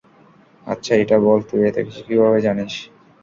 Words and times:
আচ্ছা 0.67 0.93
এটা 0.95 1.17
বল, 1.25 1.39
তুই 1.49 1.61
এতকিছু 1.69 2.01
কীভাবে 2.07 2.39
জানিস? 2.41 2.73